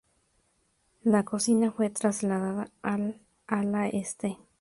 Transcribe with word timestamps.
La 1.03 1.23
cocina 1.25 1.71
fue 1.71 1.91
trasladada 1.91 2.71
al 2.81 3.21
ala 3.45 3.87
este. 3.87 4.39